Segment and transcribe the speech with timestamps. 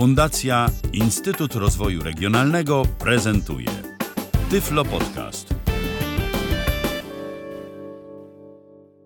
[0.00, 3.66] Fundacja Instytut Rozwoju Regionalnego prezentuje
[4.50, 5.54] Tyflo Podcast.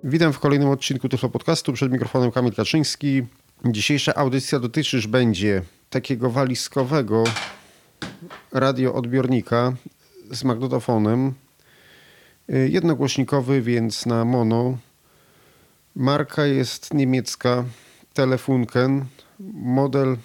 [0.05, 1.73] Witam w kolejnym odcinku Tyflo Podcastu.
[1.73, 3.23] Przed mikrofonem Kamil Kaczyński.
[3.65, 7.25] Dzisiejsza audycja dotyczyć będzie takiego walizkowego
[8.53, 9.73] radioodbiornika
[10.31, 11.35] z magnetofonem.
[12.49, 14.79] Jednogłośnikowy, więc na mono.
[15.97, 17.65] Marka jest niemiecka,
[18.13, 19.05] Telefunken.
[19.55, 20.17] Model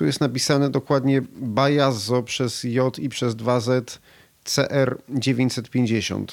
[0.00, 3.98] tu jest napisane dokładnie Bajazo przez J i przez 2Z
[4.44, 6.24] CR950.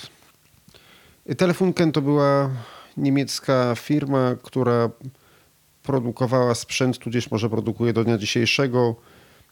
[1.37, 2.49] Telefunken to była
[2.97, 4.89] niemiecka firma, która
[5.83, 8.95] produkowała sprzęt, tudzież może produkuje do dnia dzisiejszego,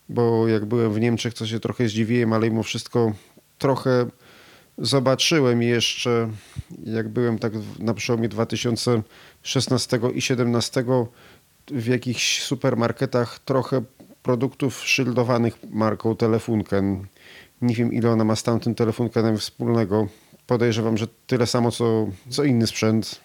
[0.10, 3.14] bo jak byłem w Niemczech, to się trochę zdziwiłem, ale mimo wszystko
[3.58, 4.06] trochę
[4.78, 6.30] zobaczyłem jeszcze,
[6.84, 10.86] jak byłem tak na przełomie 2016 i 2017
[11.68, 13.82] w jakichś supermarketach trochę
[14.26, 17.06] produktów szyldowanych marką Telefunken.
[17.62, 20.08] Nie wiem, ile ona ma z tamtym Telefunkenem wspólnego.
[20.48, 23.22] Podejrzewam, że tyle samo, co, co inny sprzęt,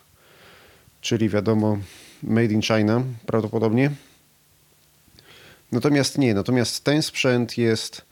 [1.01, 1.79] czyli wiadomo,
[2.23, 3.91] made in China prawdopodobnie.
[5.73, 8.03] Natomiast nie, natomiast ten sprzęt jest,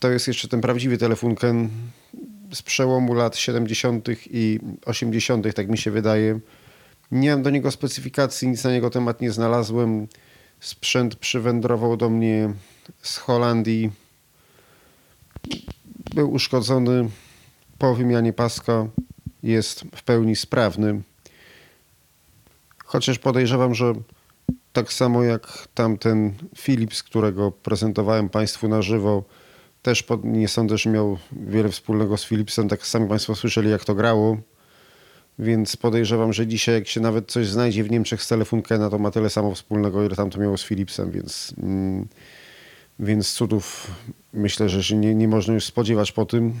[0.00, 1.68] to jest jeszcze ten prawdziwy Telefunken
[2.52, 4.08] z przełomu lat 70.
[4.30, 6.40] i 80., tak mi się wydaje.
[7.12, 10.08] Nie mam do niego specyfikacji, nic na niego temat nie znalazłem.
[10.62, 12.54] Sprzęt przywędrował do mnie
[13.02, 13.90] z Holandii.
[16.14, 17.08] Był uszkodzony
[17.78, 18.86] po wymianie paska.
[19.42, 21.02] Jest w pełni sprawny.
[22.84, 23.92] Chociaż podejrzewam, że
[24.72, 29.24] tak samo jak tamten Philips, którego prezentowałem Państwu na żywo,
[29.82, 32.68] też pod, nie sądzę, że miał wiele wspólnego z Philipsem.
[32.68, 34.36] Tak sami Państwo słyszeli, jak to grało.
[35.42, 39.10] Więc podejrzewam, że dzisiaj, jak się nawet coś znajdzie w Niemczech z Telefunkena, to ma
[39.10, 42.08] tyle samo wspólnego, ile tam to miało z Philipsem, więc, mm,
[42.98, 43.90] więc cudów
[44.32, 46.52] myślę, że się nie, nie można już spodziewać po tym.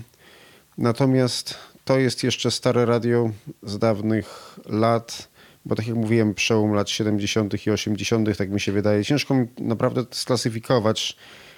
[0.78, 3.30] Natomiast to jest jeszcze stare radio
[3.62, 5.28] z dawnych lat,
[5.64, 7.66] bo tak jak mówiłem, przełom lat 70.
[7.66, 9.04] i 80., tak mi się wydaje.
[9.04, 11.16] Ciężko mi naprawdę sklasyfikować,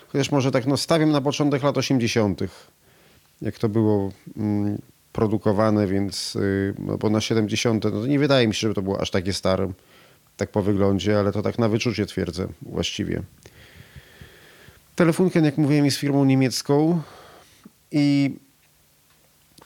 [0.09, 2.41] chociaż może tak no, stawiam na początek lat 80.,
[3.43, 4.13] jak to było.
[4.37, 4.79] Mm,
[5.15, 6.39] produkowane, więc
[6.79, 9.73] no bo na 70, no nie wydaje mi się, żeby to było aż takie stare,
[10.37, 13.23] tak po wyglądzie, ale to tak na wyczucie twierdzę właściwie.
[14.97, 17.03] Telefunken, jak mówiłem, jest firmą niemiecką
[17.93, 18.37] i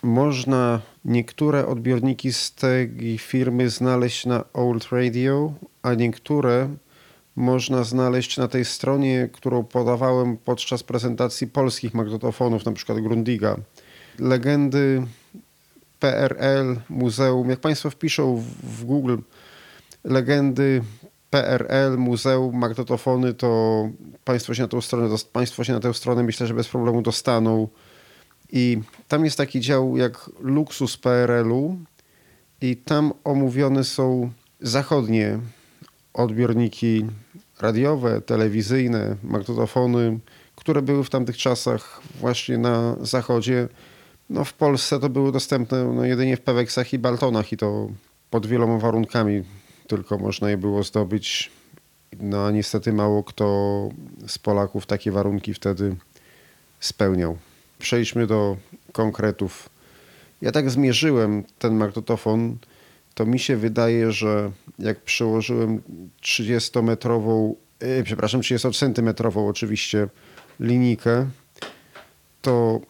[0.02, 6.68] można niektóre odbiorniki z tej firmy znaleźć na Old Radio, a niektóre
[7.36, 13.56] można znaleźć na tej stronie, którą podawałem podczas prezentacji polskich magnetofonów, przykład Grundiga.
[14.18, 15.02] Legendy
[16.00, 17.50] PRL, muzeum.
[17.50, 19.16] Jak Państwo wpiszą w Google
[20.04, 20.82] legendy
[21.30, 23.82] PRL, muzeum, magnetofony, to
[24.24, 27.68] Państwo się na tę stronę, Państwo się na tę stronę myślę, że bez problemu dostaną.
[28.52, 31.78] I tam jest taki dział jak luksus PRL-u
[32.60, 35.38] i tam omówione są zachodnie
[36.14, 37.06] odbiorniki
[37.60, 40.18] radiowe, telewizyjne, magnetofony,
[40.56, 43.68] które były w tamtych czasach właśnie na zachodzie.
[44.30, 47.88] No w Polsce to były dostępne no, jedynie w Peweksach i Baltonach i to
[48.30, 49.42] pod wieloma warunkami
[49.86, 51.50] tylko można je było zdobyć.
[52.20, 53.88] No niestety mało kto
[54.26, 55.96] z Polaków takie warunki wtedy
[56.80, 57.38] spełniał.
[57.78, 58.56] Przejdźmy do
[58.92, 59.68] konkretów.
[60.42, 62.56] Ja tak zmierzyłem ten magnetofon,
[63.14, 65.82] to mi się wydaje, że jak przełożyłem
[66.22, 70.08] 30-metrową, yy, przepraszam, 30-centymetrową oczywiście
[70.60, 71.26] linijkę,
[72.42, 72.80] to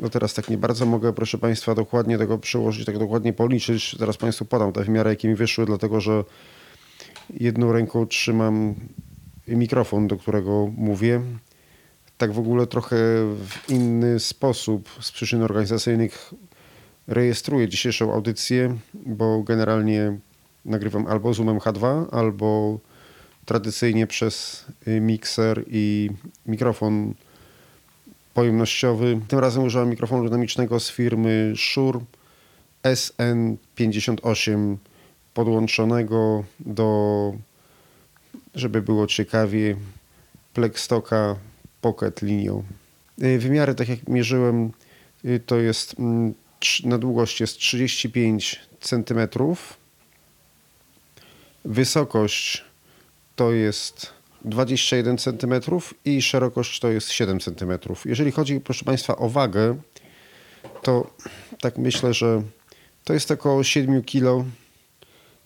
[0.00, 3.96] no teraz tak nie bardzo mogę, proszę Państwa, dokładnie tego przełożyć, tak dokładnie policzyć.
[3.98, 6.24] Zaraz Państwu podam te wymiary, jakie mi wyszły, dlatego że
[7.30, 8.74] jedną ręką trzymam
[9.48, 11.20] mikrofon, do którego mówię.
[12.18, 12.96] Tak w ogóle trochę
[13.34, 16.34] w inny sposób z przyczyn organizacyjnych
[17.06, 20.18] rejestruję dzisiejszą audycję, bo generalnie
[20.64, 22.78] nagrywam albo Zoomem H2, albo
[23.44, 26.10] tradycyjnie przez mikser i
[26.46, 27.14] mikrofon
[28.34, 29.20] pojemnościowy.
[29.28, 32.00] Tym razem użyłem mikrofonu dynamicznego z firmy Shure
[32.82, 34.76] SN58
[35.34, 37.32] podłączonego do,
[38.54, 39.76] żeby było ciekawie,
[40.54, 41.36] Plextoka
[41.80, 42.62] Pocket linią.
[43.22, 44.72] Y, wymiary, tak jak mierzyłem,
[45.24, 46.34] y, to jest mm,
[46.84, 49.28] na długość jest 35 cm.
[51.64, 52.64] Wysokość
[53.36, 55.54] to jest 21 cm
[56.04, 57.78] i szerokość to jest 7 cm.
[58.04, 59.76] Jeżeli chodzi, proszę Państwa, o wagę,
[60.82, 61.10] to
[61.60, 62.42] tak myślę, że
[63.04, 64.44] to jest około 7 kg.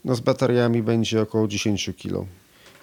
[0.04, 2.26] No z bateriami będzie około 10 kg.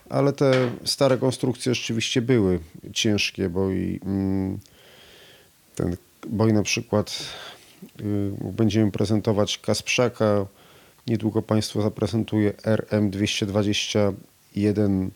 [0.10, 2.60] ale te stare konstrukcje rzeczywiście były
[2.94, 4.60] ciężkie, bo i mm,
[5.76, 5.96] ten,
[6.28, 7.24] bo i na przykład
[8.00, 10.46] y, będziemy prezentować Kasprzaka,
[11.08, 15.10] niedługo Państwo zaprezentuje RM221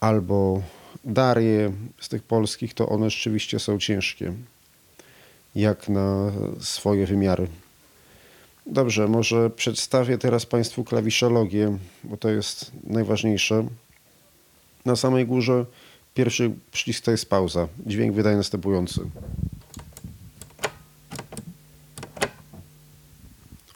[0.00, 0.62] albo
[1.04, 4.32] Darie z tych polskich, to one rzeczywiście są ciężkie,
[5.54, 7.48] jak na swoje wymiary.
[8.66, 13.66] Dobrze, może przedstawię teraz Państwu klawiszologię, bo to jest najważniejsze.
[14.84, 15.66] Na samej górze
[16.14, 17.68] pierwszy przycisk to jest pauza.
[17.86, 19.00] Dźwięk wydaje następujący.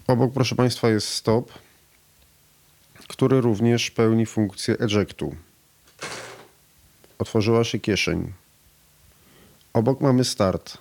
[0.06, 1.52] Obok, proszę Państwa, jest stop,
[3.08, 5.34] który również pełni funkcję ejectu.
[7.24, 8.32] Otworzyła się kieszeń.
[9.72, 10.78] Obok mamy start.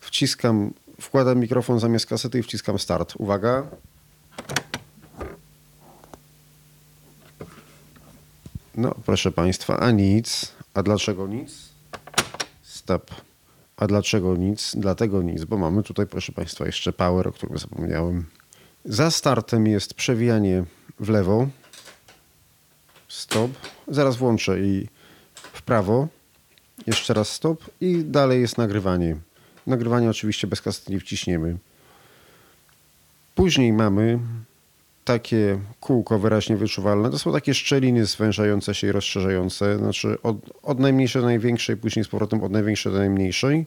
[0.00, 3.14] Wciskam, wkładam mikrofon zamiast kasety i wciskam start.
[3.18, 3.66] Uwaga.
[8.74, 10.52] No, proszę Państwa, a nic.
[10.74, 11.52] A dlaczego nic?
[12.62, 13.10] Stop.
[13.76, 14.72] A dlaczego nic?
[14.76, 18.26] Dlatego nic, bo mamy tutaj, proszę Państwa, jeszcze power, o którym zapomniałem.
[18.84, 20.64] Za startem jest przewijanie
[21.00, 21.48] w lewo.
[23.08, 23.50] Stop.
[23.88, 24.97] Zaraz włączę i
[25.68, 26.08] prawo.
[26.86, 29.16] Jeszcze raz stop i dalej jest nagrywanie.
[29.66, 31.56] Nagrywanie oczywiście bez kasety nie wciśniemy.
[33.34, 34.18] Później mamy
[35.04, 37.10] takie kółko wyraźnie wyczuwalne.
[37.10, 39.78] To są takie szczeliny zwężające się i rozszerzające.
[39.78, 43.66] Znaczy od, od najmniejszej do największej, później z powrotem od największej do najmniejszej.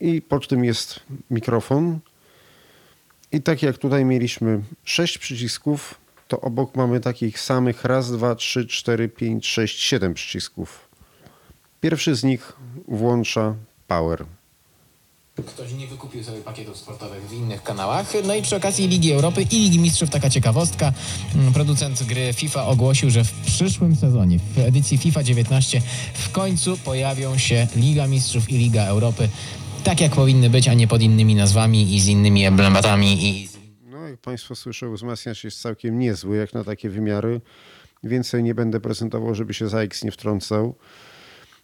[0.00, 1.00] I pod tym jest
[1.30, 1.98] mikrofon.
[3.32, 5.94] I tak jak tutaj mieliśmy sześć przycisków,
[6.28, 10.89] to obok mamy takich samych raz, dwa, trzy, cztery, pięć, sześć, siedem przycisków.
[11.80, 12.52] Pierwszy z nich
[12.88, 13.54] włącza
[13.88, 14.24] power.
[15.46, 18.12] Ktoś nie wykupił sobie pakietów sportowych w innych kanałach.
[18.24, 20.92] No i przy okazji Ligi Europy i Ligi Mistrzów taka ciekawostka.
[21.34, 25.82] Mm, Producent gry FIFA ogłosił, że w przyszłym sezonie, w edycji FIFA 19
[26.14, 29.28] w końcu pojawią się Liga Mistrzów i Liga Europy.
[29.84, 33.48] Tak jak powinny być, a nie pod innymi nazwami i z innymi emblematami i
[33.90, 37.40] No, jak Państwo słyszą, wzmacniacz jest całkiem niezły, jak na takie wymiary.
[38.02, 40.74] Więcej nie będę prezentował, żeby się ZX nie wtrącał.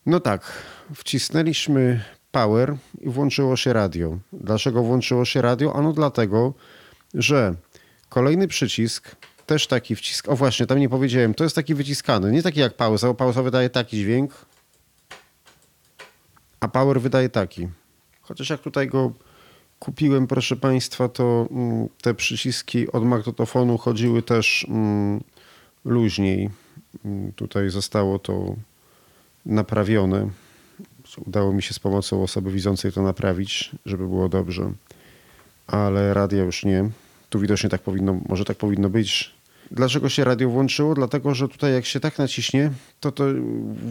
[0.06, 0.52] No tak,
[0.94, 4.18] wcisnęliśmy power i włączyło się radio.
[4.32, 5.76] Dlaczego włączyło się radio?
[5.76, 6.54] Ano dlatego,
[7.14, 7.54] że
[8.08, 9.16] kolejny przycisk,
[9.46, 12.74] też taki wcisk, o właśnie, tam nie powiedziałem, to jest taki wyciskany, nie taki jak
[12.74, 14.46] pauza, bo pauza wydaje taki dźwięk,
[16.60, 17.68] a power wydaje taki.
[18.20, 19.12] Chociaż jak tutaj go
[19.78, 25.20] kupiłem, proszę Państwa, to mm, te przyciski od magnetofonu chodziły też mm,
[25.84, 26.50] luźniej.
[27.04, 28.56] Mm, Tutaj zostało to
[29.46, 30.28] naprawione.
[31.26, 34.72] Udało mi się z pomocą osoby widzącej to naprawić, żeby było dobrze.
[35.66, 36.90] Ale radia już nie.
[37.30, 39.36] Tu widocznie tak powinno, może tak powinno być.
[39.70, 40.94] Dlaczego się radio włączyło?
[40.94, 42.70] Dlatego, że tutaj jak się tak naciśnie,
[43.00, 43.24] to to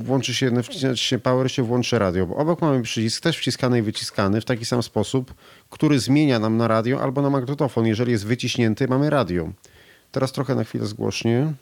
[0.03, 2.25] włączy się, naciśnie się power, się włączy radio.
[2.25, 5.33] Bo obok mamy przycisk też wciskany i wyciskany w taki sam sposób,
[5.69, 7.85] który zmienia nam na radio albo na magnetofon.
[7.85, 9.51] Jeżeli jest wyciśnięty, mamy radio.
[10.11, 11.53] Teraz trochę na chwilę zgłośnie.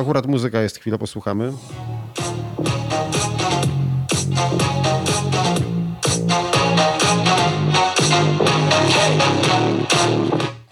[0.00, 1.52] Akurat muzyka jest, chwilę posłuchamy.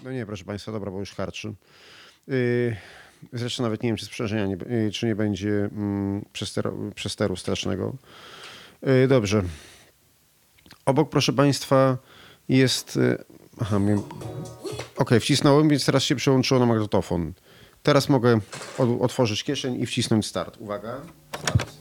[0.03, 1.53] No nie, proszę Państwa, dobra, bo już harczy.
[2.27, 2.75] Yy,
[3.33, 7.95] zresztą nawet nie wiem, czy sprzężenia, nie, yy, czy nie będzie mm, przesteru, przesteru strasznego.
[8.81, 9.43] Yy, dobrze.
[10.85, 11.97] Obok, proszę Państwa,
[12.49, 12.95] jest...
[12.95, 13.23] Yy,
[13.61, 14.03] aha, miałem-
[14.97, 17.33] Okej, wcisnąłem, więc teraz się przełączyło na magnetofon.
[17.83, 18.39] Teraz mogę
[18.99, 20.57] otworzyć kieszeń i wcisnąć start.
[20.59, 21.01] Uwaga.
[21.39, 21.71] Start.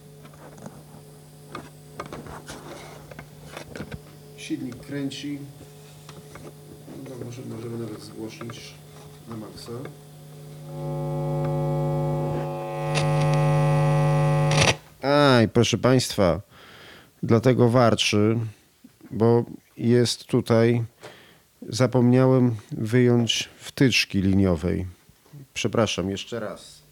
[4.36, 5.38] Silnik kręci.
[7.08, 8.74] No, może, możemy nawet zgłosić
[9.28, 9.72] na maksa.
[15.02, 16.40] Aj, proszę Państwa,
[17.22, 18.38] dlatego warczy,
[19.10, 19.44] bo
[19.76, 20.84] jest tutaj,
[21.68, 24.97] zapomniałem wyjąć wtyczki liniowej.
[25.58, 26.82] Przepraszam, jeszcze raz.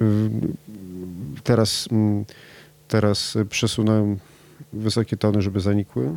[0.00, 0.56] Ym,
[1.44, 2.24] Teraz, mm,
[2.88, 4.18] teraz przesunąłem
[4.72, 6.10] wysokie tony, żeby zanikły.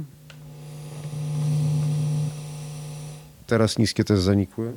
[3.47, 4.73] Teraz niskie też zanikły.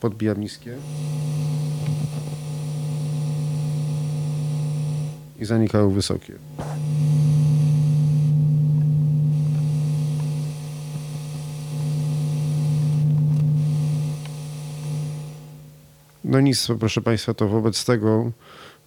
[0.00, 0.76] Podbijam niskie.
[5.40, 6.32] I zanikały wysokie.
[16.24, 18.32] No nic, proszę Państwa, to wobec tego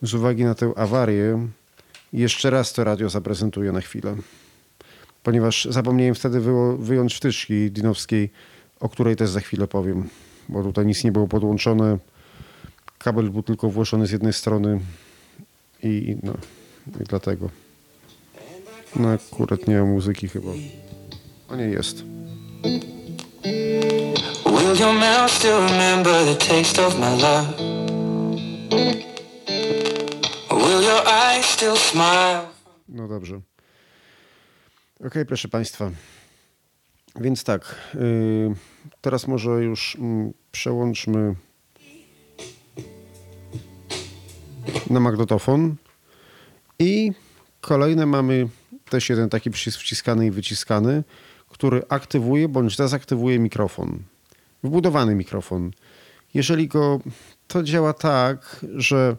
[0.02, 1.48] z uwagi na tę awarię
[2.14, 4.16] jeszcze raz to radio zaprezentuję na chwilę.
[5.24, 6.42] Ponieważ zapomniałem wtedy
[6.80, 8.30] wyjąć wtyczki dinowskiej,
[8.80, 10.10] o której też za chwilę powiem.
[10.50, 11.98] Bo tutaj nic nie było podłączone.
[12.98, 14.80] Kabel był tylko włożony z jednej strony
[15.84, 16.34] i, no,
[17.02, 17.50] i dlatego.
[18.96, 20.52] No akurat nie ma muzyki chyba.
[21.50, 22.04] O nie jest.
[24.46, 27.48] Will your mouth still remember the taste of my love?
[30.52, 32.48] Will your eyes still smile?
[32.90, 33.42] No dobrze.
[35.06, 35.92] Okej, proszę Państwa.
[37.16, 38.56] Więc tak, yy,
[39.02, 41.36] teraz może już mm, przełączmy
[44.89, 45.75] na magnetofon.
[46.79, 47.12] I
[47.62, 48.48] kolejne mamy
[48.89, 51.03] też jeden taki przycisk wciskany i wyciskany,
[51.50, 54.00] który aktywuje bądź dezaktywuje mikrofon.
[54.63, 55.72] Wbudowany mikrofon.
[56.34, 57.00] Jeżeli go
[57.48, 59.15] to działa tak, że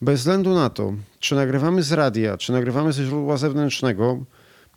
[0.00, 4.24] bez względu na to, czy nagrywamy z radia, czy nagrywamy ze źródła zewnętrznego,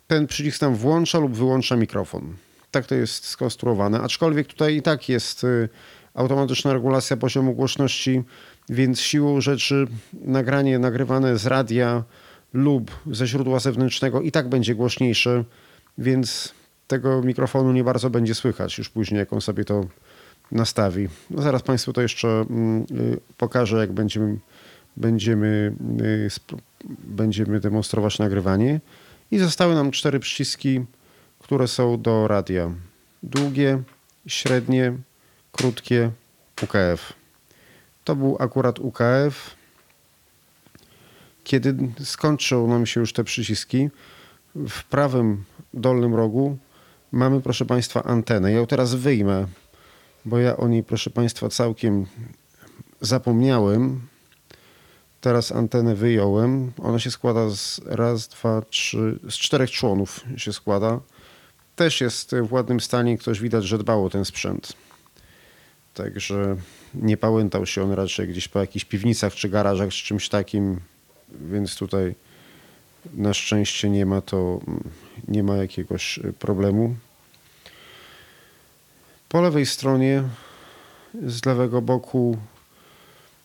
[0.06, 2.36] ten przycisk tam włącza lub wyłącza mikrofon.
[2.70, 5.68] Tak to jest skonstruowane, aczkolwiek tutaj i tak jest y,
[6.14, 8.22] automatyczna regulacja poziomu głośności,
[8.68, 12.04] więc siłą rzeczy nagranie nagrywane z radia
[12.52, 15.44] lub ze źródła zewnętrznego i tak będzie głośniejsze,
[15.98, 16.54] więc
[16.86, 19.86] tego mikrofonu nie bardzo będzie słychać już później, jak on sobie to
[20.52, 21.08] nastawi.
[21.30, 24.38] No zaraz Państwu to jeszcze mm, y, pokażę, jak będziemy,
[24.96, 26.28] będziemy, y,
[27.04, 28.80] będziemy demonstrować nagrywanie.
[29.30, 30.80] I zostały nam cztery przyciski,
[31.38, 32.70] które są do radia.
[33.22, 33.82] Długie,
[34.26, 34.92] średnie,
[35.52, 36.10] krótkie,
[36.62, 37.12] UKF.
[38.06, 39.56] To był akurat UKF.
[41.44, 43.88] Kiedy skończą nam się już te przyciski,
[44.54, 45.44] w prawym
[45.74, 46.58] dolnym rogu
[47.12, 48.52] mamy, proszę Państwa, antenę.
[48.52, 49.46] Ja ją teraz wyjmę,
[50.24, 52.06] bo ja o niej, proszę Państwa, całkiem
[53.00, 54.00] zapomniałem.
[55.20, 56.72] Teraz antenę wyjąłem.
[56.82, 61.00] Ona się składa z raz, dwa, trzy, z czterech członów się składa.
[61.76, 63.18] Też jest w ładnym stanie.
[63.18, 64.72] Ktoś widać, że dbał o ten sprzęt.
[65.94, 66.56] Także
[66.94, 70.80] nie pałętał się on raczej gdzieś po jakichś piwnicach czy garażach czy czymś takim,
[71.28, 72.14] więc tutaj
[73.14, 74.60] na szczęście nie ma to,
[75.28, 76.96] nie ma jakiegoś y, problemu.
[79.28, 80.22] Po lewej stronie
[81.26, 82.38] z lewego boku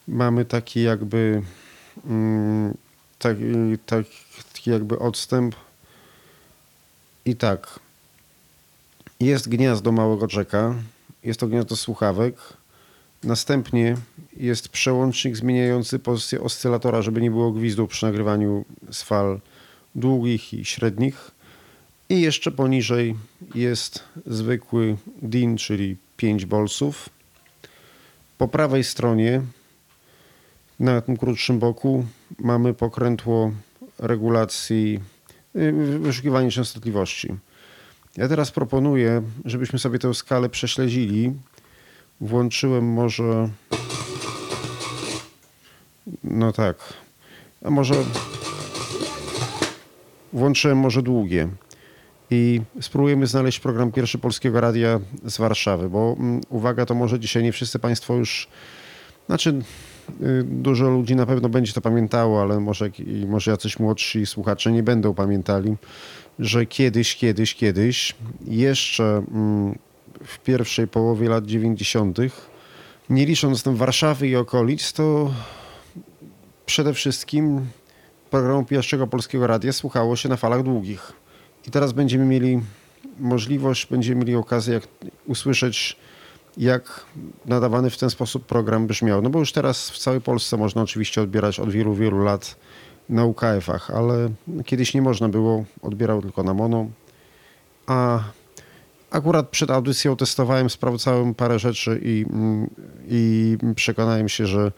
[0.07, 1.41] mamy taki jakby
[2.05, 2.74] mm,
[3.19, 3.43] taki,
[3.86, 4.05] tak,
[4.53, 5.55] taki jakby odstęp.
[7.25, 7.79] I tak.
[9.19, 10.75] Jest gniazdo małego czeka
[11.24, 12.36] jest to gniazdo słuchawek
[13.23, 13.97] następnie
[14.37, 19.39] jest przełącznik zmieniający pozycję oscylatora żeby nie było gwizdu przy nagrywaniu z fal
[19.95, 21.31] długich i średnich
[22.09, 23.15] i jeszcze poniżej
[23.55, 27.09] jest zwykły DIN, czyli 5 bolców
[28.37, 29.41] po prawej stronie
[30.79, 32.05] na tym krótszym boku
[32.39, 33.51] mamy pokrętło
[33.99, 34.99] regulacji
[35.55, 37.35] y, wyszukiwania częstotliwości.
[38.17, 41.33] Ja teraz proponuję, żebyśmy sobie tę skalę prześledzili.
[42.21, 43.49] Włączyłem może.
[46.23, 46.77] No tak.
[47.63, 47.93] A może.
[50.33, 51.47] Włączyłem może długie.
[52.31, 57.43] I spróbujemy znaleźć program Pierwszy Polskiego Radia z Warszawy, bo mm, uwaga, to może dzisiaj
[57.43, 58.47] nie wszyscy Państwo już.
[59.27, 59.61] Znaczy,
[60.21, 62.89] y, dużo ludzi na pewno będzie to pamiętało, ale może,
[63.27, 65.75] może jacyś młodsi słuchacze nie będą pamiętali,
[66.39, 69.75] że kiedyś, kiedyś, kiedyś, jeszcze mm,
[70.25, 72.17] w pierwszej połowie lat 90.,
[73.09, 75.31] nie licząc tam Warszawy i okolic, to
[76.65, 77.65] przede wszystkim
[78.29, 81.13] programu pierwszego polskiego radia słuchało się na falach długich.
[81.67, 82.61] I teraz będziemy mieli
[83.19, 84.87] możliwość, będziemy mieli okazję jak
[85.25, 85.97] usłyszeć,
[86.57, 87.05] jak
[87.45, 89.21] nadawany w ten sposób program brzmiał.
[89.21, 92.55] No bo już teraz w całej Polsce można oczywiście odbierać od wielu, wielu lat
[93.09, 94.29] na UKF-ach, ale
[94.65, 96.87] kiedyś nie można było, odbierał tylko na mono.
[97.87, 98.23] A
[99.12, 102.25] akurat przed audycją testowałem, sprawdzałem parę rzeczy i,
[103.08, 104.72] i przekonałem się, że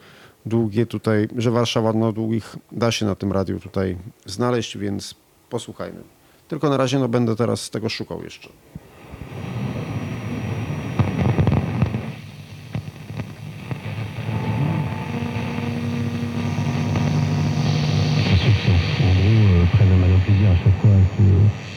[0.46, 5.16] długie tutaj, że Warszawa no długich da się na tym radiu tutaj znaleźć, więc
[5.50, 6.02] posłuchajmy.
[6.48, 8.50] Tylko na razie no będę teraz tego szukał jeszcze.
[20.26, 21.73] Plaisir à chaque fois.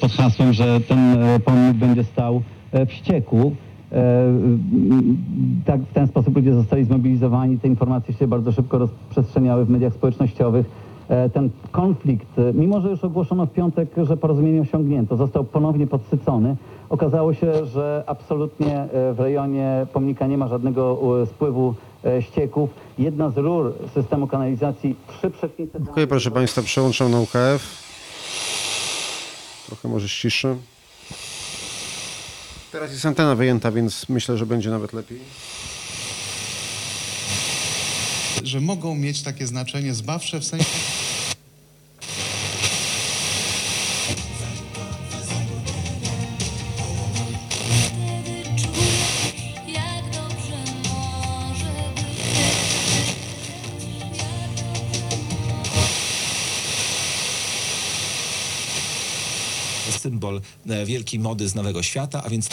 [0.00, 2.42] Pod hasłem, że ten e, pomnik będzie stał
[2.72, 3.52] e, w ścieku
[5.66, 9.94] Tak, w ten sposób ludzie zostali zmobilizowani, te informacje się bardzo szybko rozprzestrzeniały w mediach
[9.94, 10.66] społecznościowych.
[11.08, 15.86] E, Ten konflikt, e, mimo że już ogłoszono w piątek, że porozumienie osiągnięto, został ponownie
[15.86, 16.56] podsycony.
[16.88, 22.70] Okazało się, że absolutnie e, w rejonie pomnika nie ma żadnego e, spływu e, ścieków.
[22.98, 25.78] Jedna z rur systemu kanalizacji, trzy przecznice...
[25.90, 27.89] Okej, proszę Państwa, przełączam na UKF.
[29.70, 30.56] Trochę może ściszę.
[32.72, 35.20] Teraz jest antena wyjęta, więc myślę, że będzie nawet lepiej.
[38.44, 40.66] że mogą mieć takie znaczenie zbawcze w sensie
[60.00, 62.48] symbol e, wielkiej mody z Nowego Świata, a więc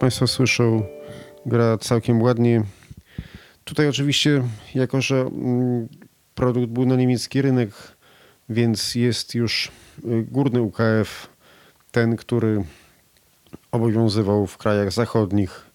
[0.00, 0.82] Państwo słyszą,
[1.46, 2.62] gra całkiem ładnie.
[3.64, 4.42] Tutaj oczywiście,
[4.74, 5.88] jako że mm,
[6.34, 7.70] produkt był na niemiecki rynek,
[8.48, 9.72] więc jest już
[10.04, 11.28] y, górny UKF,
[11.92, 12.64] ten, który
[13.72, 15.66] obowiązywał w krajach zachodnich,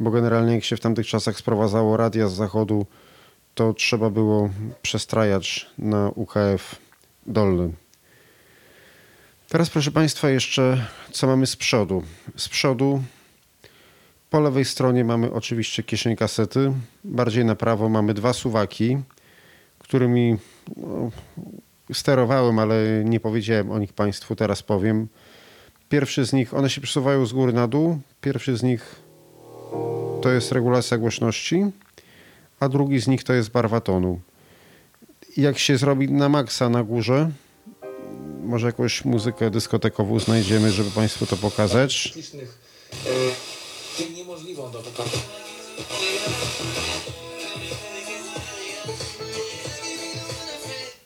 [0.00, 2.86] bo generalnie jak się w tamtych czasach sprowadzało radia z zachodu,
[3.54, 4.50] to trzeba było
[4.82, 6.76] przestrajać na UKF
[7.26, 7.70] dolny.
[9.48, 12.02] Teraz, proszę Państwa, jeszcze co mamy z przodu.
[12.36, 13.02] Z przodu
[14.30, 16.72] po lewej stronie mamy oczywiście kieszeń kasety.
[17.04, 18.98] Bardziej na prawo mamy dwa suwaki,
[19.78, 20.36] którymi
[20.76, 21.10] no,
[21.92, 25.08] sterowałem, ale nie powiedziałem o nich Państwu, teraz powiem.
[25.88, 27.98] Pierwszy z nich, one się przesuwają z góry na dół.
[28.20, 28.96] Pierwszy z nich
[30.22, 31.64] to jest regulacja głośności,
[32.60, 34.20] a drugi z nich to jest barwa tonu.
[35.36, 37.30] Jak się zrobi na maksa na górze,
[38.42, 42.14] może jakąś muzykę dyskotekową znajdziemy, żeby Państwu to pokazać.
[44.06, 45.18] Niemożliwą do wykonania.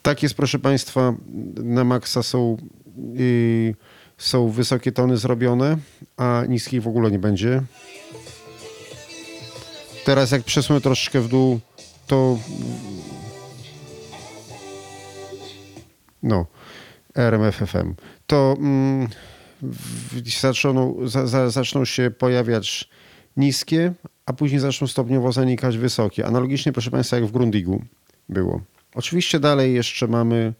[0.02, 1.14] Tak jest, proszę Państwa,
[1.54, 2.56] na maksa są,
[3.14, 3.74] yy,
[4.18, 5.78] są wysokie tony zrobione,
[6.16, 7.62] a niskich w ogóle nie będzie.
[10.04, 11.60] Teraz jak przesunę troszeczkę w dół,
[12.06, 12.38] to
[16.22, 16.46] no,
[17.14, 17.94] RMF FM,
[18.26, 19.08] to mm,
[20.40, 22.88] zaczną, za, za, zaczną się pojawiać
[23.36, 23.92] niskie,
[24.26, 26.26] a później zaczną stopniowo zanikać wysokie.
[26.26, 27.82] Analogicznie, proszę Państwa, jak w Grundigu
[28.28, 28.60] było.
[28.94, 30.52] Oczywiście dalej jeszcze mamy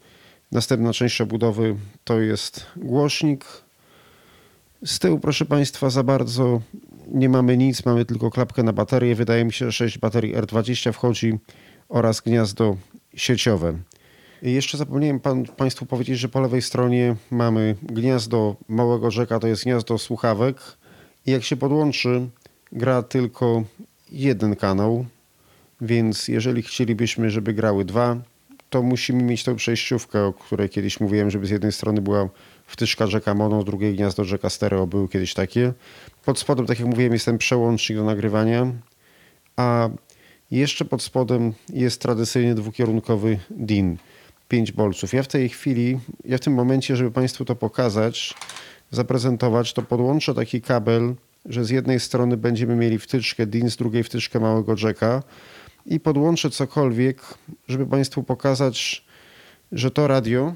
[0.51, 3.45] następna część obudowy, to jest głośnik.
[4.85, 6.61] Z tyłu, proszę Państwa, za bardzo
[7.07, 9.15] nie mamy nic, mamy tylko klapkę na baterię.
[9.15, 11.39] Wydaje mi się, że 6 baterii R20 wchodzi
[11.89, 12.77] oraz gniazdo
[13.15, 13.73] sieciowe.
[14.43, 19.63] Jeszcze zapomniałem pan, Państwu powiedzieć, że po lewej stronie mamy gniazdo małego rzeka, to jest
[19.63, 20.57] gniazdo słuchawek.
[21.25, 22.27] I jak się podłączy,
[22.71, 23.63] gra tylko
[24.11, 25.05] jeden kanał,
[25.81, 28.17] więc jeżeli chcielibyśmy, żeby grały dwa,
[28.69, 32.29] to musimy mieć tą przejściówkę, o której kiedyś mówiłem, żeby z jednej strony była
[32.67, 35.73] wtyczka rzeka mono, z drugiej gniazdo rzeka stereo, były kiedyś takie.
[36.25, 38.71] Pod spodem, tak jak mówiłem, jest ten przełącznik do nagrywania,
[39.55, 39.89] a
[40.51, 43.97] jeszcze pod spodem jest tradycyjnie dwukierunkowy DIN,
[44.53, 45.13] 5 bolców.
[45.13, 48.33] Ja w tej chwili, ja w tym momencie, żeby Państwu to pokazać,
[48.91, 54.03] zaprezentować, to podłączę taki kabel, że z jednej strony będziemy mieli wtyczkę DIN, z drugiej
[54.03, 55.23] wtyczkę małego jacka
[55.85, 57.21] i podłączę cokolwiek,
[57.67, 59.05] żeby Państwu pokazać,
[59.71, 60.53] że to radio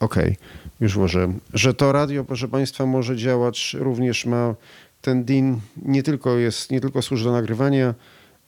[0.00, 0.36] Okej,
[0.82, 1.40] już włożyłem.
[1.54, 4.54] Że to radio, proszę Państwa, może działać, również ma
[5.02, 7.94] ten DIN, nie tylko, jest, nie tylko służy do nagrywania,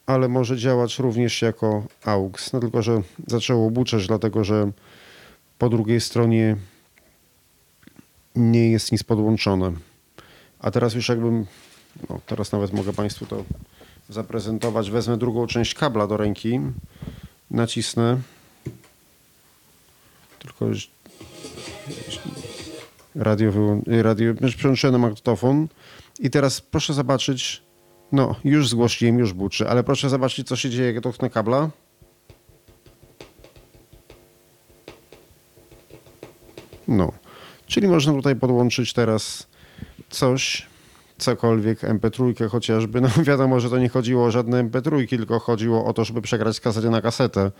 [0.06, 2.52] ale może działać również jako AUX.
[2.52, 4.70] No tylko, że zaczęło buczeć, dlatego że
[5.58, 6.56] po drugiej stronie
[8.36, 9.72] nie jest nic podłączone.
[10.60, 11.46] A teraz już jakbym,
[12.10, 13.44] no teraz nawet mogę Państwu to
[14.08, 14.90] zaprezentować.
[14.90, 16.60] Wezmę drugą część kabla do ręki,
[17.50, 18.20] nacisnę.
[20.38, 20.74] Tylko
[23.14, 23.52] radio,
[23.86, 25.68] radio przełączyłem na magnetofon
[26.20, 27.62] i teraz proszę zobaczyć,
[28.12, 31.70] No, już zgłosiłem, już buczy, ale proszę zobaczyć, co się dzieje, jak dotknę kabla.
[36.88, 37.12] No,
[37.66, 39.46] czyli można tutaj podłączyć teraz
[40.10, 40.66] coś,
[41.18, 43.00] cokolwiek, MP3 chociażby.
[43.00, 46.56] No wiadomo, że to nie chodziło o żadne MP3, tylko chodziło o to, żeby przegrać
[46.56, 47.50] z kasety na kasetę.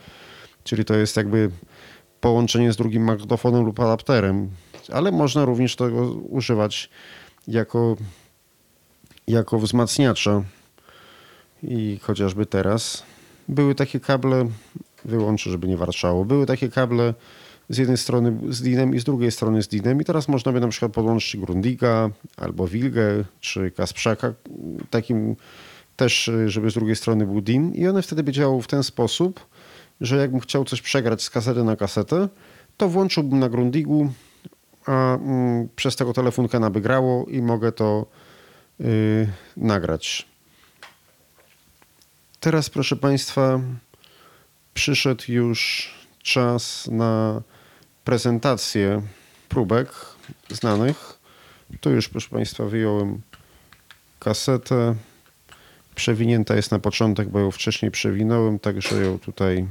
[0.65, 1.51] Czyli to jest jakby
[2.21, 4.51] połączenie z drugim magnetofonem lub adapterem.
[4.93, 6.91] Ale można również tego używać
[7.49, 7.97] jako,
[9.27, 10.43] jako wzmacniacza.
[11.63, 13.03] I chociażby teraz
[13.49, 14.49] były takie kable,
[15.05, 17.15] wyłączę, żeby nie warczało, były takie kable
[17.69, 20.01] z jednej strony z DIN-em i z drugiej strony z DIN-em.
[20.01, 24.33] I teraz można by na przykład podłączyć Grundiga albo Wilgę czy Kasprzaka.
[24.91, 25.37] Takim
[25.97, 29.47] też, żeby z drugiej strony był DIN i one wtedy by działały w ten sposób,
[30.01, 32.29] że jakbym chciał coś przegrać z kasety na kasetę,
[32.77, 34.13] to włączyłbym na Grundigu,
[34.87, 38.07] a mm, przez tego telefonka by grało i mogę to
[38.81, 40.27] yy, nagrać.
[42.41, 43.61] Teraz, proszę Państwa,
[44.75, 45.91] przyszedł już
[46.23, 47.43] czas na
[48.05, 49.03] prezentację
[49.49, 49.89] próbek
[50.51, 51.19] znanych.
[51.81, 53.21] Tu już, proszę Państwa, wyjąłem
[54.19, 54.95] kasetę.
[55.95, 59.67] Przewinięta jest na początek, bo ją wcześniej przewinąłem, także ją tutaj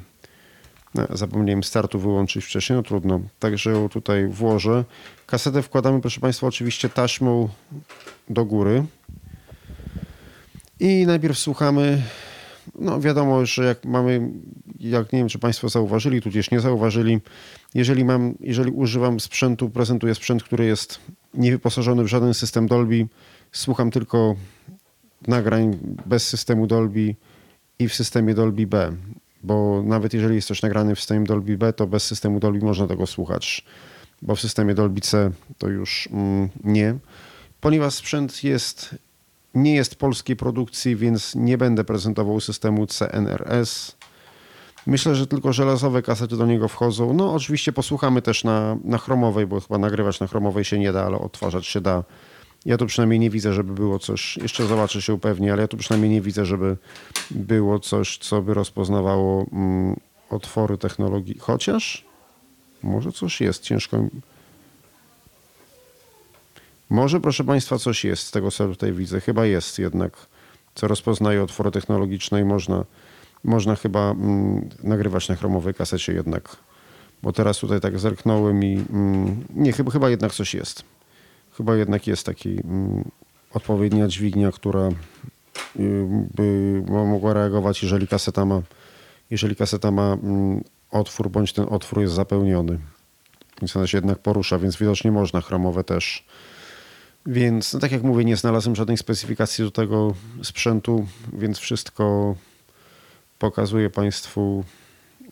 [1.10, 3.21] zapomniałem startu wyłączyć wcześniej, no trudno.
[3.39, 4.84] Także ją tutaj włożę.
[5.25, 7.49] Kasetę wkładamy, proszę Państwa, oczywiście taśmą
[8.29, 8.86] do góry.
[10.79, 12.01] I najpierw słuchamy
[12.75, 14.32] no wiadomo, że jak mamy,
[14.79, 17.19] jak nie wiem, czy Państwo zauważyli, tudzież nie zauważyli,
[17.73, 20.99] jeżeli mam, jeżeli używam sprzętu, prezentuję sprzęt, który jest
[21.34, 23.08] niewyposażony w żaden system Dolby,
[23.51, 24.36] słucham tylko
[25.27, 27.15] nagrań bez systemu Dolby
[27.79, 28.95] i w systemie Dolby B,
[29.43, 30.62] bo nawet jeżeli jest coś
[30.95, 33.65] w systemie Dolby B, to bez systemu Dolby można tego słuchać,
[34.21, 36.95] bo w systemie Dolby C to już mm, nie.
[37.62, 38.95] Ponieważ sprzęt jest
[39.56, 43.95] nie jest polskiej produkcji, więc nie będę prezentował systemu CNRS.
[44.88, 47.13] Myślę, że tylko żelazowe kasety do niego wchodzą.
[47.13, 51.06] No oczywiście posłuchamy też na, na chromowej, bo chyba nagrywać na chromowej się nie da,
[51.06, 52.03] ale odtwarzać się da.
[52.65, 55.78] Ja tu przynajmniej nie widzę, żeby było coś, jeszcze zobaczę się upewnię, ale ja tu
[55.78, 56.78] przynajmniej nie widzę, żeby
[57.32, 59.99] było coś, co by rozpoznawało mm,
[60.30, 61.38] otwory technologii.
[61.39, 62.06] Chociaż
[62.84, 63.97] może coś jest, ciężko
[66.93, 69.21] może, proszę Państwa, coś jest z tego, co tutaj widzę.
[69.21, 70.28] Chyba jest jednak,
[70.76, 72.86] co rozpoznaje otwory technologiczne i można,
[73.43, 76.58] można chyba mm, nagrywać na chromowej kasecie jednak.
[77.23, 80.84] Bo teraz tutaj tak zerknąłem i mm, nie, chyba, chyba jednak coś jest.
[81.57, 83.11] Chyba jednak jest taki mm,
[83.53, 84.89] odpowiednia dźwignia, która
[85.79, 88.61] y, by mogła reagować, jeżeli kaseta ma,
[89.29, 92.79] jeżeli kaseta ma mm, otwór, bądź ten otwór jest zapełniony.
[93.61, 96.25] Więc ona się jednak porusza, więc widocznie można chromowe też
[97.25, 100.13] więc, no tak jak mówię, nie znalazłem żadnej specyfikacji do tego
[100.43, 102.35] sprzętu, więc wszystko
[103.39, 104.63] pokazuję Państwu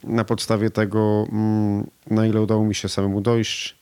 [0.03, 3.81] na podstawie tego, mm, na ile udało mi się samemu dojść.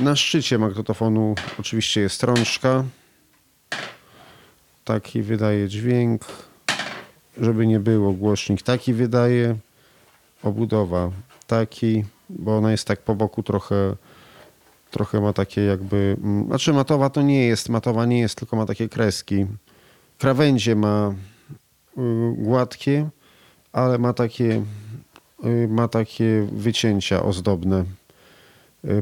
[0.00, 2.84] Na szczycie magnetofonu oczywiście jest rączka.
[4.84, 6.24] Taki wydaje dźwięk.
[7.40, 9.56] Żeby nie było, głośnik taki wydaje.
[10.42, 11.10] Obudowa
[11.46, 13.96] taki, bo ona jest tak po boku trochę
[14.92, 18.66] trochę ma takie jakby, mm, znaczy matowa to nie jest, matowa nie jest, tylko ma
[18.66, 19.46] takie kreski.
[20.18, 21.14] Krawędzie ma
[21.98, 22.00] y,
[22.36, 23.08] gładkie,
[23.72, 24.62] ale ma takie,
[25.44, 27.84] y, ma takie wycięcia ozdobne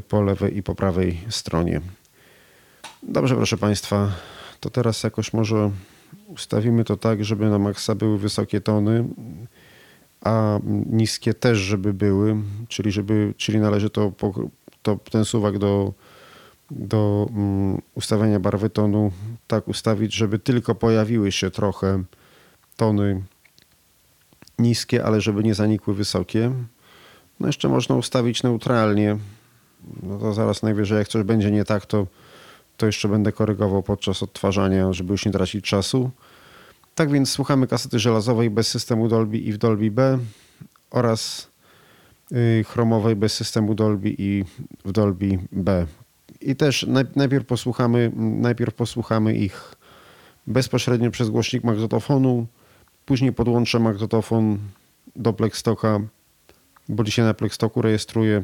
[0.07, 1.81] po lewej i po prawej stronie.
[3.03, 4.11] Dobrze, proszę Państwa,
[4.59, 5.71] to teraz jakoś może
[6.27, 9.05] ustawimy to tak, żeby na maksa były wysokie tony,
[10.21, 12.35] a niskie też, żeby były,
[12.67, 14.11] czyli, żeby, czyli należy to
[14.81, 15.93] to ten suwak do,
[16.71, 19.11] do um, ustawienia barwy tonu
[19.47, 22.03] tak ustawić, żeby tylko pojawiły się trochę
[22.77, 23.21] tony
[24.59, 26.51] niskie, ale żeby nie zanikły wysokie.
[27.39, 29.17] No jeszcze można ustawić neutralnie.
[30.03, 32.07] No to zaraz najwyżej jak coś będzie nie tak, to,
[32.77, 36.11] to jeszcze będę korygował podczas odtwarzania, żeby już nie tracić czasu.
[36.95, 40.19] Tak więc słuchamy kasety żelazowej bez systemu Dolby i w Dolby B
[40.91, 41.51] oraz
[42.31, 44.43] Y, chromowej bez systemu Dolby i
[44.85, 45.85] w Dolby B.
[46.41, 49.75] I też najpierw posłuchamy, najpierw posłuchamy ich
[50.47, 52.47] bezpośrednio przez głośnik magnetofonu,
[53.05, 54.57] później podłączę magnetofon
[55.15, 55.99] do Plextoka,
[56.89, 58.43] bo dzisiaj na Plextoku rejestruję.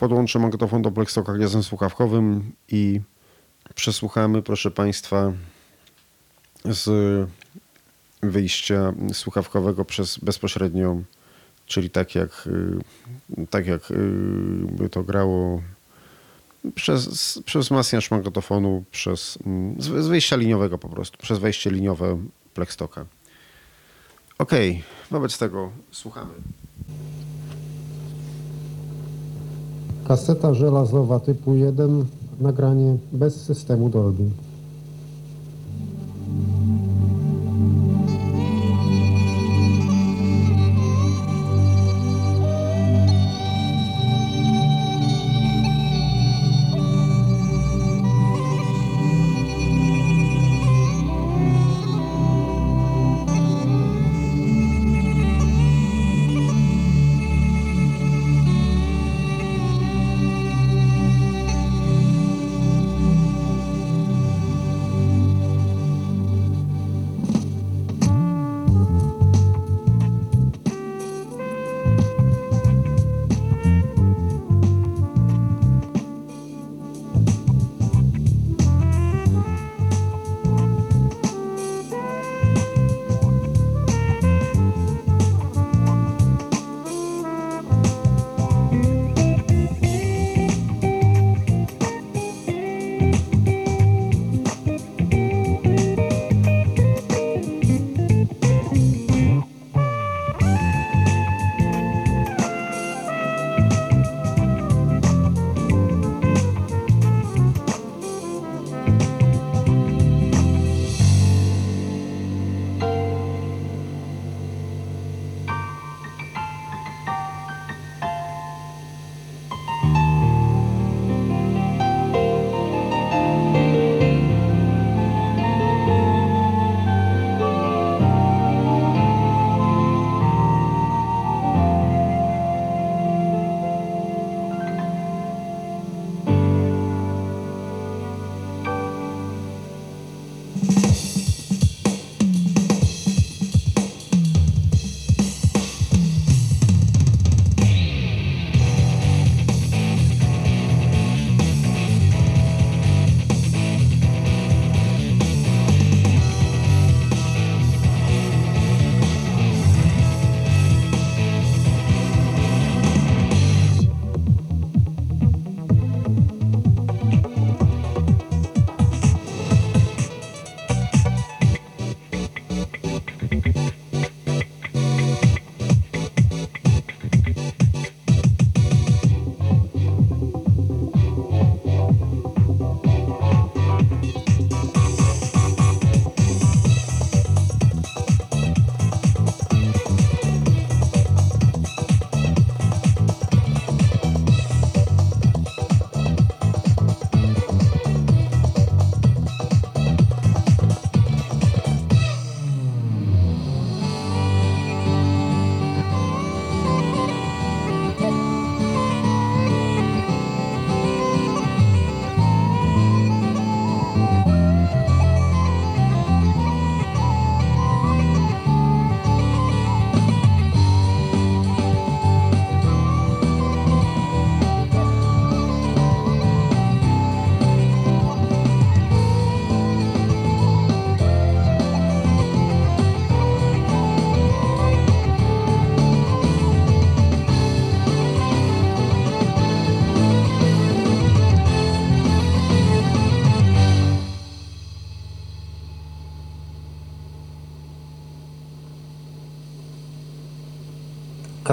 [0.00, 3.00] Podłączę magnetofon do Plextoka gniazdem słuchawkowym i
[3.74, 5.32] przesłuchamy, proszę Państwa,
[6.64, 6.90] z
[8.22, 10.96] wyjścia słuchawkowego przez bezpośrednio
[11.66, 12.46] czyli tak jak,
[13.38, 13.94] y, tak jak y,
[14.72, 15.62] by to grało
[16.74, 19.38] przez, przez wzmacniacz magnetofonu, przez,
[19.78, 22.18] z wejścia liniowego po prostu, przez wejście liniowe
[22.54, 23.04] Plextoka.
[24.38, 26.32] Okej, wobec tego słuchamy.
[30.10, 32.04] Kaseta żelazowa typu 1,
[32.40, 34.24] nagranie bez systemu Dolby.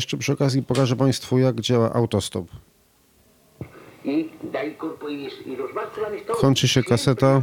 [0.00, 2.46] jeszcze przy okazji pokażę Państwu, jak działa autostop.
[6.40, 7.42] Kończy się kaseta.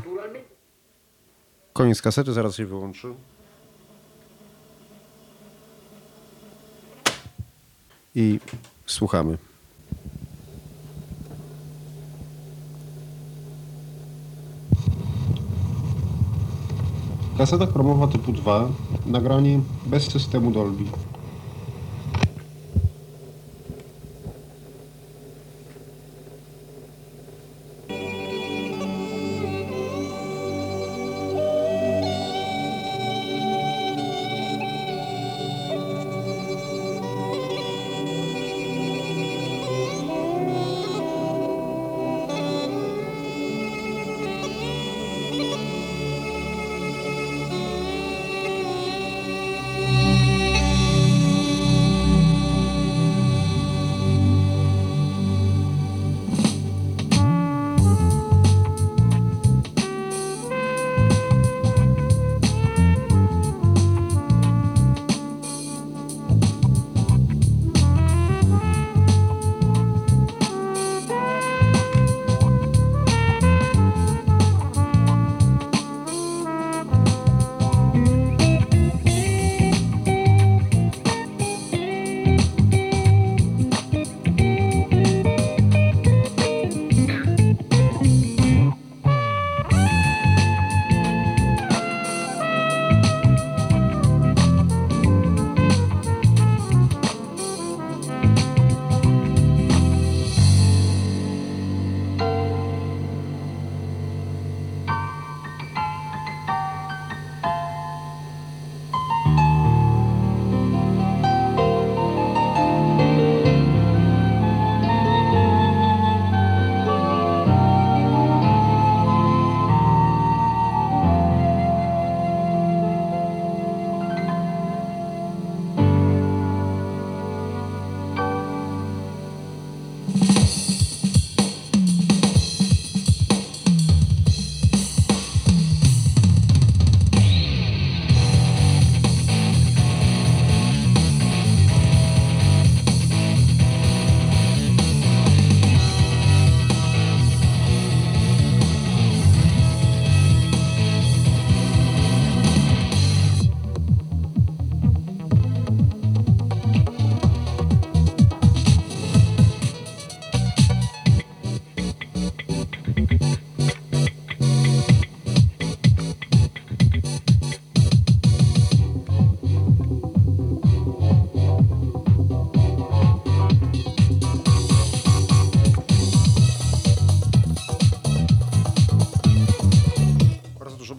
[1.74, 3.08] Koniec kasety, zaraz się wyłączy.
[8.16, 8.40] I
[8.86, 9.38] słuchamy.
[17.38, 18.70] Kaseta chromowa typu 2,
[19.06, 20.84] nagranie bez systemu Dolby.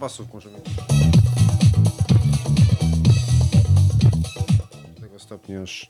[0.09, 0.63] Basów może mieć.
[4.95, 5.89] Do tego stopnia aż.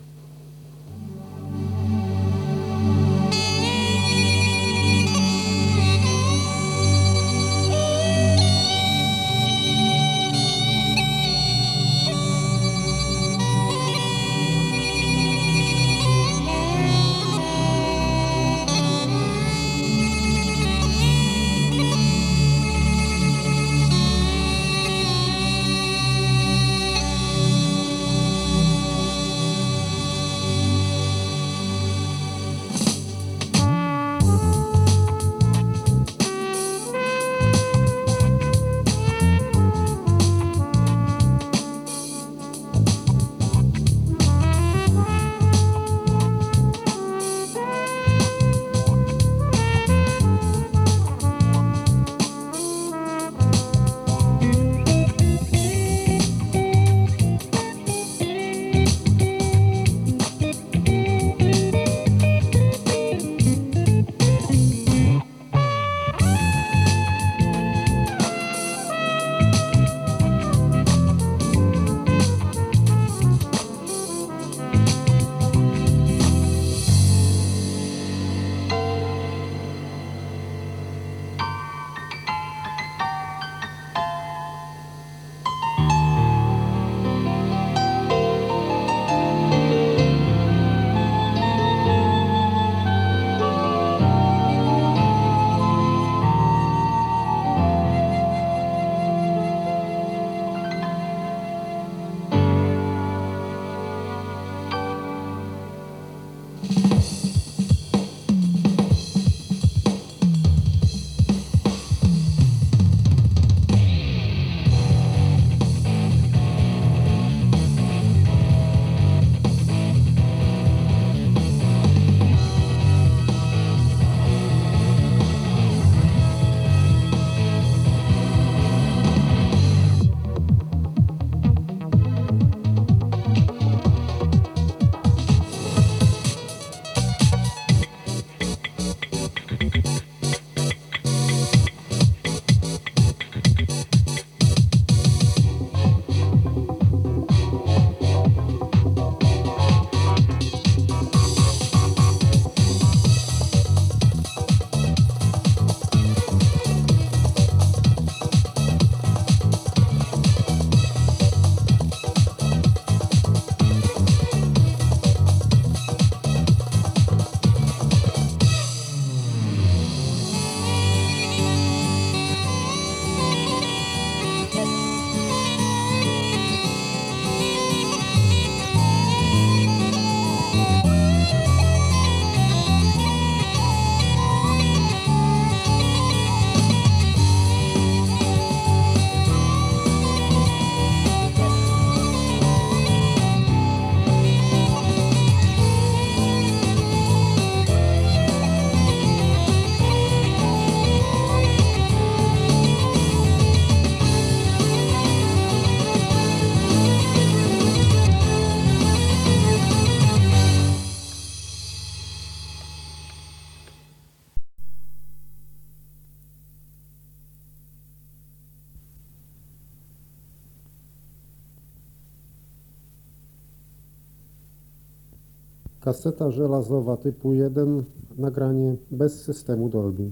[226.01, 227.83] Kaseta żelazowa typu 1,
[228.17, 230.11] nagranie bez systemu Dolby.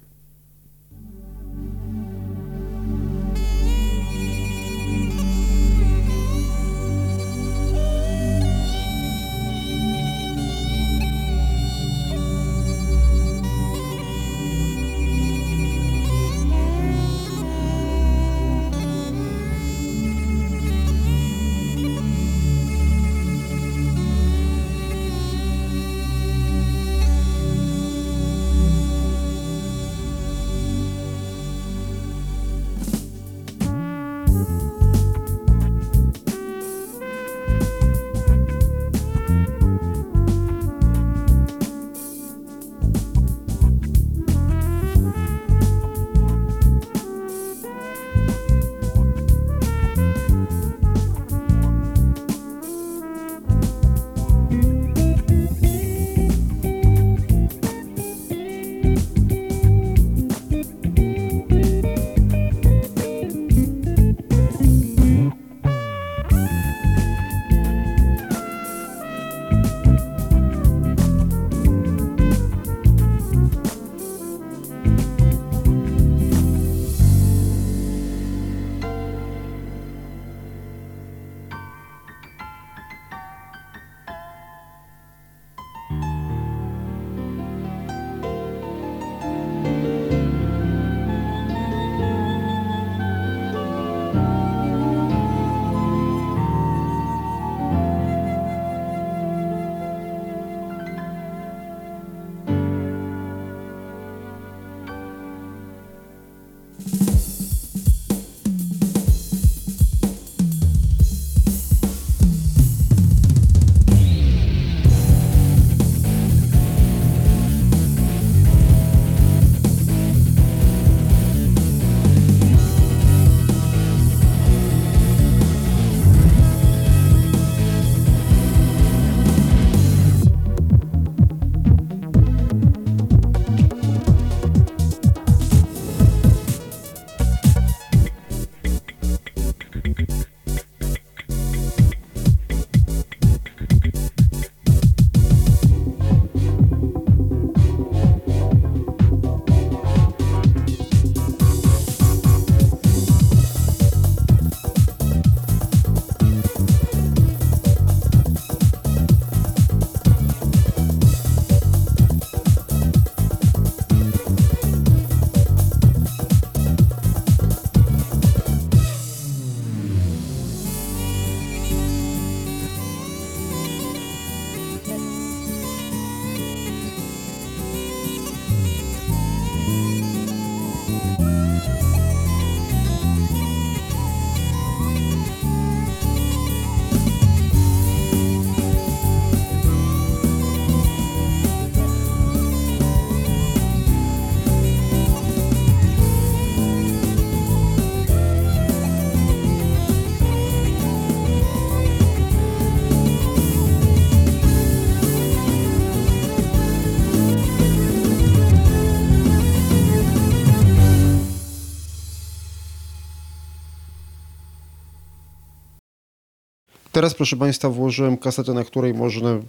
[217.01, 219.39] Teraz, proszę Państwa, włożyłem kasetę, na której można,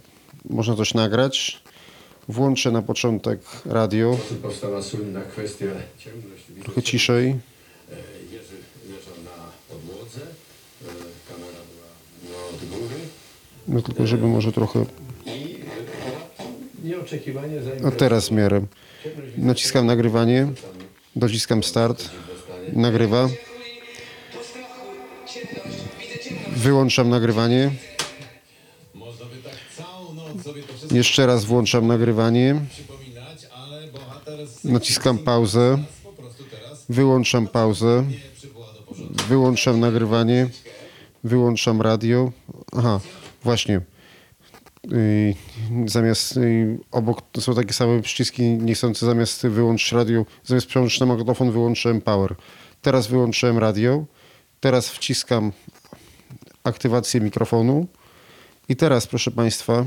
[0.49, 1.61] można coś nagrać.
[2.29, 5.65] Włączę na początek radio, Powstała słynna kwestia
[5.97, 6.43] ciemność.
[6.63, 7.27] trochę ciszej.
[8.31, 8.55] Jerzy
[8.89, 9.31] leżał na
[9.69, 10.85] podłodze, e,
[11.29, 11.87] kamera była
[12.31, 12.95] no, od góry
[13.67, 14.79] No tylko, żeby może trochę...
[14.79, 14.85] e,
[16.83, 18.61] nieoczekiwanie A teraz miarę.
[19.37, 20.47] Naciskam nagrywanie,
[21.15, 22.09] dociskam start,
[22.73, 23.29] nagrywa.
[30.43, 32.61] To wszystko Jeszcze raz włączam nagrywanie.
[34.63, 35.83] Naciskam pauzę.
[36.89, 38.03] Wyłączam pauzę.
[39.27, 40.49] Wyłączam nagrywanie.
[41.23, 42.31] Wyłączam radio.
[42.77, 42.99] Aha,
[43.43, 43.81] właśnie.
[45.85, 46.39] Zamiast
[46.91, 52.35] obok są takie same przyciski niechcące zamiast wyłączyć radio, zamiast przełączyć na magnetofon wyłączyłem power.
[52.81, 54.05] Teraz wyłączyłem radio.
[54.59, 55.51] Teraz wciskam
[56.63, 57.87] aktywację mikrofonu.
[58.69, 59.85] I teraz, proszę Państwa,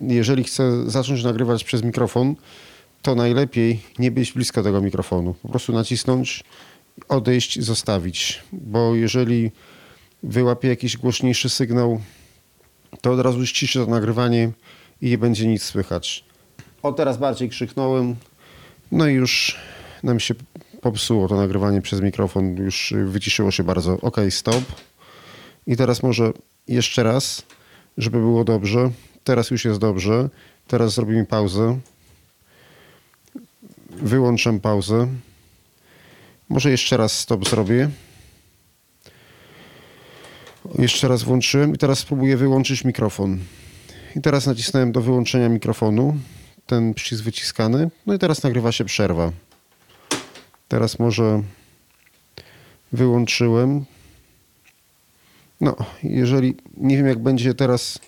[0.00, 2.34] jeżeli chcę zacząć nagrywać przez mikrofon,
[3.02, 5.34] to najlepiej nie być blisko tego mikrofonu.
[5.42, 6.44] Po prostu nacisnąć,
[7.08, 8.42] odejść, zostawić.
[8.52, 9.50] Bo jeżeli
[10.22, 12.00] wyłapie jakiś głośniejszy sygnał,
[13.00, 14.50] to od razu ściszy to nagrywanie
[15.00, 16.24] i nie będzie nic słychać.
[16.82, 18.16] O, teraz bardziej krzyknąłem.
[18.92, 19.56] No i już
[20.02, 20.34] nam się
[20.80, 22.56] popsuło to nagrywanie przez mikrofon.
[22.56, 24.00] Już wyciszyło się bardzo.
[24.00, 24.64] Ok, stop.
[25.66, 26.32] I teraz może
[26.68, 27.42] jeszcze raz,
[27.98, 28.90] żeby było dobrze.
[29.24, 30.28] Teraz już jest dobrze.
[30.66, 31.78] Teraz zrobimy pauzę.
[33.90, 35.08] Wyłączam pauzę.
[36.48, 37.90] Może jeszcze raz stop zrobię.
[40.78, 43.38] Jeszcze raz włączyłem i teraz spróbuję wyłączyć mikrofon.
[44.16, 46.16] I teraz nacisnąłem do wyłączenia mikrofonu.
[46.66, 47.90] Ten przycisk wyciskany.
[48.06, 49.32] No i teraz nagrywa się przerwa.
[50.68, 51.42] Teraz może
[52.92, 53.84] wyłączyłem.
[55.64, 57.98] No, jeżeli nie wiem jak będzie teraz.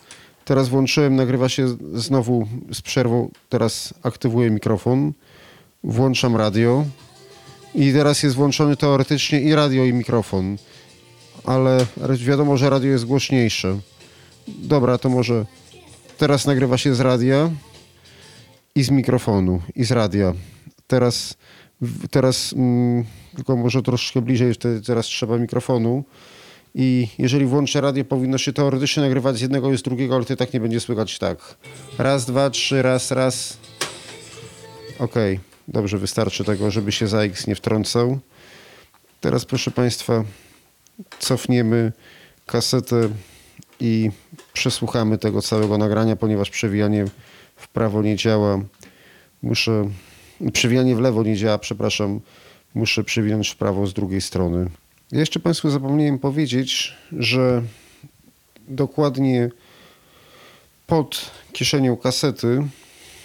[0.45, 3.31] Teraz włączyłem, nagrywa się znowu z przerwą.
[3.49, 5.13] Teraz aktywuję mikrofon.
[5.85, 6.85] Włączam radio.
[7.75, 10.57] I teraz jest włączony teoretycznie i radio, i mikrofon.
[11.45, 11.87] Ale
[12.17, 13.79] wiadomo, że radio jest głośniejsze.
[14.49, 15.47] Dobra, to może
[16.19, 17.51] teraz nagrywa się z radia
[18.75, 20.33] i z mikrofonu, i z radia.
[20.87, 21.35] Teraz,
[22.11, 23.05] teraz mm,
[23.37, 24.53] tylko może troszkę bliżej,
[24.87, 26.05] teraz trzeba mikrofonu.
[26.79, 30.37] I jeżeli włączę radio, powinno się teoretycznie nagrywać z jednego i z drugiego, ale to
[30.37, 31.57] tak nie będzie słychać tak.
[31.99, 33.59] Raz, dwa, trzy, raz, raz.
[34.99, 38.19] Okej, dobrze, wystarczy tego, żeby się za X nie wtrącał.
[39.21, 40.25] Teraz, proszę Państwa,
[41.19, 41.93] cofniemy
[42.47, 43.09] kasetę
[43.81, 44.11] i
[44.53, 47.05] przesłuchamy tego całego nagrania, ponieważ przewijanie
[47.57, 48.59] w prawo nie działa.
[49.43, 49.91] Muszę.
[50.53, 52.21] Przewijanie w lewo nie działa, przepraszam.
[52.75, 54.71] Muszę przewinąć w prawo z drugiej strony.
[55.13, 57.63] Ja jeszcze Państwu zapomniałem powiedzieć, że
[58.69, 59.51] dokładnie
[60.87, 62.63] pod kieszenią kasety,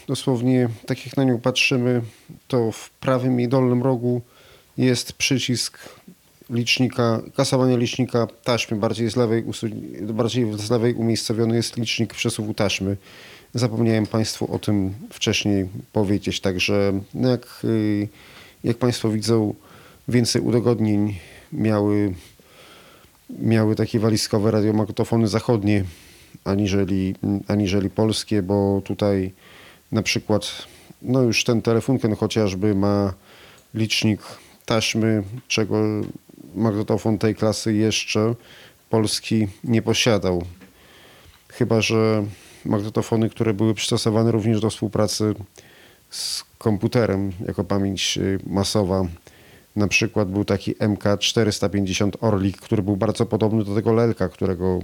[0.08, 2.02] dosłownie tak jak na nią patrzymy,
[2.48, 4.22] to w prawym i dolnym rogu
[4.78, 5.80] jest przycisk
[6.50, 8.78] licznika, kasowania licznika taśmy.
[8.78, 9.44] Bardziej z lewej,
[10.02, 12.98] bardziej z lewej umiejscowiony jest licznik przesuwu taśmy.
[13.54, 18.08] Zapomniałem Państwu o tym wcześniej powiedzieć, także no jak, y,
[18.64, 19.54] jak Państwo widzą,
[20.08, 21.16] więcej udogodnień
[21.54, 22.14] miały,
[23.30, 25.84] miały takie walizkowe radiomagnetofony zachodnie
[26.44, 27.16] aniżeli,
[27.48, 29.32] aniżeli polskie, bo tutaj
[29.92, 30.68] na przykład
[31.02, 33.14] no już ten telefunken chociażby ma
[33.74, 34.22] licznik
[34.66, 35.76] taśmy, czego
[36.56, 38.36] magnetofon tej klasy jeszcze
[38.90, 40.44] polski nie posiadał.
[41.48, 42.26] Chyba, że
[42.66, 45.36] magnetofony, które były przystosowane również do współpracy
[46.10, 49.06] z komputerem jako pamięć y, masowa.
[49.76, 54.80] Na przykład był taki MK450 Orlik, który był bardzo podobny do tego Lelka, którego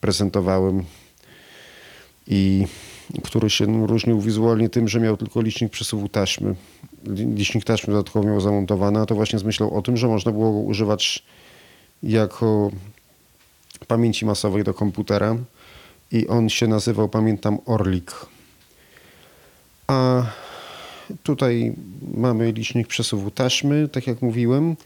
[0.00, 0.84] prezentowałem
[2.26, 2.66] i
[3.24, 6.54] który się no, różnił wizualnie tym, że miał tylko licznik przesuwu taśmy.
[7.04, 10.32] Li- Licznik taśmy dodatkowo miał zamontowany, a to właśnie z myślą o tym, że można
[10.32, 11.22] było go używać
[12.02, 12.70] jako
[13.86, 15.36] pamięci masowej do komputera
[16.12, 18.12] i on się nazywał, pamiętam, Orlik.
[19.86, 20.22] A
[21.22, 21.72] tutaj
[22.14, 24.76] mamy licznik przesuwu taśmy, tak jak mówiłem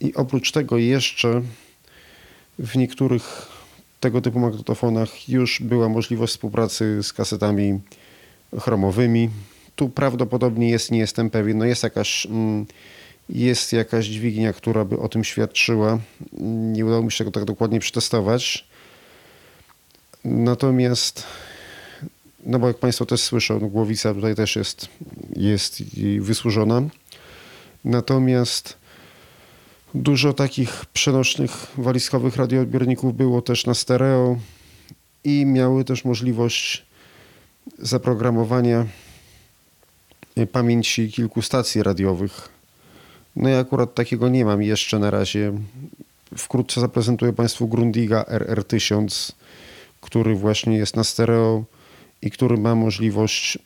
[0.00, 1.42] i oprócz tego jeszcze
[2.58, 3.48] w niektórych
[4.00, 7.80] tego typu magnetofonach już była możliwość współpracy z kasetami
[8.60, 9.30] chromowymi.
[9.76, 12.66] Tu prawdopodobnie jest, nie jestem pewien, no jest jakaś, mm,
[13.28, 15.98] jest jakaś dźwignia, która by o tym świadczyła.
[16.72, 18.66] Nie udało mi się tego tak dokładnie przetestować.
[20.24, 21.24] Natomiast,
[22.46, 24.88] no bo jak Państwo też słyszą, głowica tutaj też jest,
[25.36, 25.82] jest
[26.20, 26.82] wysłużona.
[27.84, 28.76] Natomiast
[29.94, 34.36] Dużo takich przenośnych walizkowych radioodbiorników było też na stereo.
[35.24, 36.86] i miały też możliwość
[37.78, 38.86] zaprogramowania
[40.52, 42.48] pamięci kilku stacji radiowych.
[43.36, 45.52] No i akurat takiego nie mam jeszcze na razie.
[46.36, 49.32] Wkrótce zaprezentuję Państwu Grundiga RR1000,
[50.00, 51.64] który właśnie jest na stereo
[52.24, 53.58] i który ma możliwość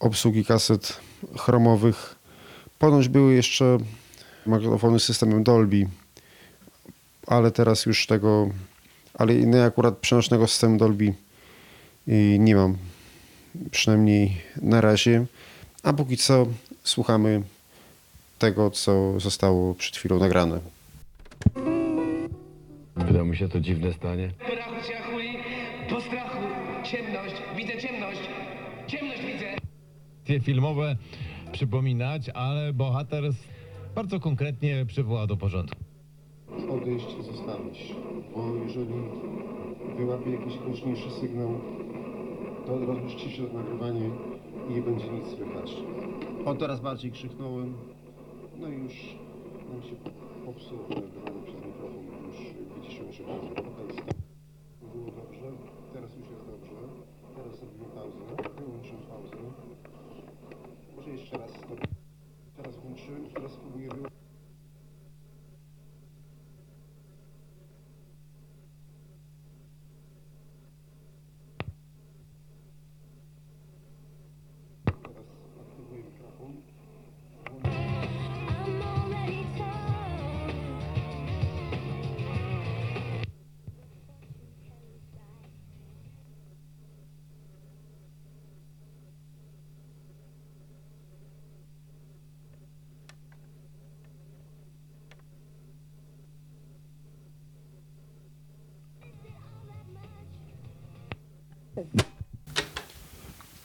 [0.00, 1.00] obsługi kaset
[1.38, 2.14] chromowych.
[2.78, 3.78] Ponoć były jeszcze
[4.46, 5.88] magnetofony z systemem Dolby,
[7.26, 8.50] ale teraz już tego,
[9.14, 11.14] ale inny akurat przenośnego systemu Dolby
[12.06, 12.76] i nie mam,
[13.70, 15.26] przynajmniej na razie.
[15.82, 16.46] A póki co
[16.84, 17.42] słuchamy
[18.38, 20.60] tego, co zostało przed chwilą nagrane.
[22.96, 24.30] Wydało mi się to dziwne stanie.
[25.10, 25.38] Chuj,
[26.82, 28.20] ciemność, widzę ciemność,
[28.86, 29.56] ciemność widzę.
[30.20, 30.96] Akcje filmowe
[31.52, 33.24] przypominać, ale bohater
[33.94, 35.84] bardzo konkretnie przywoła do porządku.
[36.70, 37.94] Odejść zostawić,
[38.34, 38.94] bo jeżeli
[39.96, 41.60] wyłapie jakiś głośniejszy sygnał,
[42.66, 44.10] to od razu ściszę nagrywanie
[44.70, 45.72] i nie będzie nic słychać.
[46.44, 47.74] O, teraz bardziej krzyknąłem,
[48.60, 48.94] no i już
[49.72, 49.96] nam się
[50.46, 51.41] popsuło nagrywanie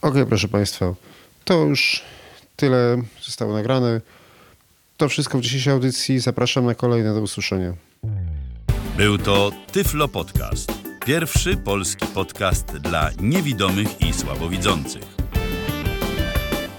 [0.01, 0.93] Okej, proszę Państwa,
[1.45, 2.01] to już
[2.55, 4.01] tyle zostało nagrane.
[4.97, 6.19] To wszystko w dzisiejszej audycji.
[6.19, 7.73] Zapraszam na kolejne do usłyszenia.
[8.97, 10.71] Był to Tyflo Podcast.
[11.05, 15.03] Pierwszy polski podcast dla niewidomych i słabowidzących.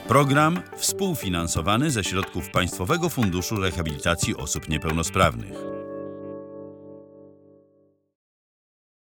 [0.09, 5.68] Program współfinansowany ze środków Państwowego Funduszu Rehabilitacji Osób Niepełnosprawnych.